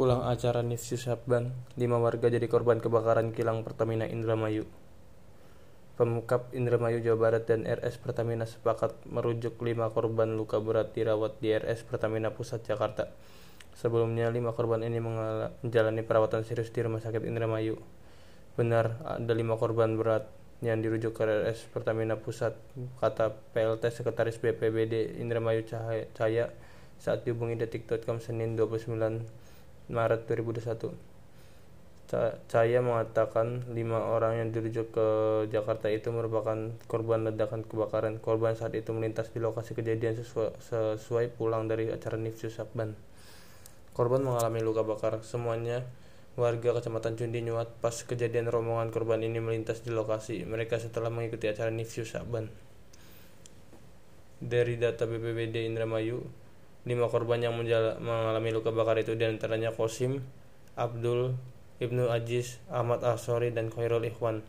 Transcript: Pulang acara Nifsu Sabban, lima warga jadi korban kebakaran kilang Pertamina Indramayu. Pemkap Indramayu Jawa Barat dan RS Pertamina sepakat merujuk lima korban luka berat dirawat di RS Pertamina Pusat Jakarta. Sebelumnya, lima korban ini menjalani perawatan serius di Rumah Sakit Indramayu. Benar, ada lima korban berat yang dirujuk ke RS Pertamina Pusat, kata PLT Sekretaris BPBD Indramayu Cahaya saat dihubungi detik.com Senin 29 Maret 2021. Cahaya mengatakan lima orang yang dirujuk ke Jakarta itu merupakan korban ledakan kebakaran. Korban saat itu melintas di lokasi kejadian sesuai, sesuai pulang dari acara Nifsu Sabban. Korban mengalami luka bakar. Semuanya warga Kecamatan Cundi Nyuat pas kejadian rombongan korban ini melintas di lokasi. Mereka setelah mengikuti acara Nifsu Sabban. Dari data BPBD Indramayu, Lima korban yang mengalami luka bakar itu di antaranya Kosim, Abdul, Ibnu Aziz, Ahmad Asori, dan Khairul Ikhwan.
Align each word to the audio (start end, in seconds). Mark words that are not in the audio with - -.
Pulang 0.00 0.24
acara 0.24 0.64
Nifsu 0.64 0.96
Sabban, 0.96 1.52
lima 1.76 2.00
warga 2.00 2.32
jadi 2.32 2.48
korban 2.48 2.80
kebakaran 2.80 3.36
kilang 3.36 3.60
Pertamina 3.60 4.08
Indramayu. 4.08 4.64
Pemkap 6.00 6.48
Indramayu 6.56 7.04
Jawa 7.04 7.20
Barat 7.20 7.44
dan 7.44 7.68
RS 7.68 8.00
Pertamina 8.00 8.48
sepakat 8.48 8.96
merujuk 9.04 9.60
lima 9.60 9.92
korban 9.92 10.40
luka 10.40 10.56
berat 10.56 10.96
dirawat 10.96 11.36
di 11.44 11.52
RS 11.52 11.84
Pertamina 11.84 12.32
Pusat 12.32 12.72
Jakarta. 12.72 13.12
Sebelumnya, 13.76 14.32
lima 14.32 14.56
korban 14.56 14.80
ini 14.80 15.04
menjalani 15.04 16.00
perawatan 16.00 16.48
serius 16.48 16.72
di 16.72 16.80
Rumah 16.80 17.04
Sakit 17.04 17.20
Indramayu. 17.20 17.76
Benar, 18.56 19.04
ada 19.04 19.32
lima 19.36 19.60
korban 19.60 20.00
berat 20.00 20.32
yang 20.64 20.80
dirujuk 20.80 21.12
ke 21.12 21.28
RS 21.28 21.68
Pertamina 21.76 22.16
Pusat, 22.16 22.56
kata 23.04 23.36
PLT 23.52 23.84
Sekretaris 23.92 24.40
BPBD 24.40 25.20
Indramayu 25.20 25.60
Cahaya 25.68 26.48
saat 26.96 27.20
dihubungi 27.28 27.60
detik.com 27.60 28.16
Senin 28.16 28.56
29 28.56 29.50
Maret 29.90 30.24
2021. 30.30 31.10
Cahaya 32.50 32.82
mengatakan 32.82 33.70
lima 33.70 34.02
orang 34.02 34.42
yang 34.42 34.48
dirujuk 34.50 34.90
ke 34.90 35.06
Jakarta 35.46 35.86
itu 35.94 36.10
merupakan 36.10 36.74
korban 36.90 37.22
ledakan 37.22 37.62
kebakaran. 37.62 38.18
Korban 38.18 38.58
saat 38.58 38.74
itu 38.74 38.90
melintas 38.90 39.30
di 39.30 39.38
lokasi 39.38 39.78
kejadian 39.78 40.18
sesuai, 40.18 40.58
sesuai 40.58 41.38
pulang 41.38 41.70
dari 41.70 41.86
acara 41.86 42.18
Nifsu 42.18 42.50
Sabban. 42.50 42.98
Korban 43.94 44.26
mengalami 44.26 44.58
luka 44.58 44.82
bakar. 44.82 45.22
Semuanya 45.22 45.86
warga 46.34 46.74
Kecamatan 46.82 47.14
Cundi 47.14 47.46
Nyuat 47.46 47.78
pas 47.78 47.94
kejadian 47.94 48.50
rombongan 48.50 48.90
korban 48.90 49.22
ini 49.22 49.38
melintas 49.38 49.86
di 49.86 49.94
lokasi. 49.94 50.42
Mereka 50.42 50.82
setelah 50.82 51.14
mengikuti 51.14 51.46
acara 51.46 51.70
Nifsu 51.70 52.02
Sabban. 52.02 52.50
Dari 54.42 54.74
data 54.82 55.06
BPBD 55.06 55.62
Indramayu, 55.62 56.26
Lima 56.88 57.12
korban 57.12 57.44
yang 57.44 57.52
mengalami 58.00 58.50
luka 58.52 58.72
bakar 58.72 58.96
itu 58.96 59.12
di 59.12 59.28
antaranya 59.28 59.74
Kosim, 59.74 60.24
Abdul, 60.76 61.36
Ibnu 61.80 62.08
Aziz, 62.08 62.60
Ahmad 62.72 63.04
Asori, 63.04 63.52
dan 63.52 63.68
Khairul 63.68 64.08
Ikhwan. 64.08 64.40